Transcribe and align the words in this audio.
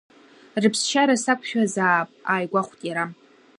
Рыԥсшьара 0.61 1.15
сақәшәазаап 1.23 2.09
ааигәахәт 2.31 2.81
иара. 2.87 3.05